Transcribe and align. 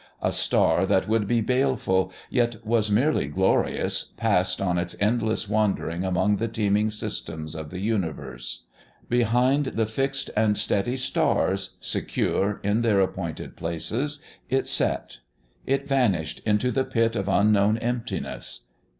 A 0.23 0.33
star 0.33 0.87
that 0.87 1.07
would 1.07 1.27
be 1.27 1.41
baleful, 1.41 2.11
yet 2.31 2.65
was 2.65 2.89
merely 2.89 3.27
glorious, 3.27 4.03
passed 4.17 4.59
on 4.59 4.79
its 4.79 4.95
endless 4.99 5.47
wandering 5.47 6.03
among 6.03 6.37
the 6.37 6.47
teeming 6.47 6.89
systems 6.89 7.53
of 7.53 7.69
the 7.69 7.77
universe. 7.81 8.63
Behind 9.09 9.65
the 9.67 9.85
fixed 9.85 10.31
and 10.35 10.57
steady 10.57 10.97
stars, 10.97 11.77
secure 11.79 12.59
in 12.63 12.81
their 12.81 12.99
appointed 12.99 13.55
places, 13.55 14.19
it 14.49 14.67
set. 14.67 15.19
It 15.67 15.87
vanished 15.87 16.41
into 16.47 16.71
the 16.71 16.83
pit 16.83 17.15
of 17.15 17.27
unknown 17.29 17.77
emptiness. 17.77 18.61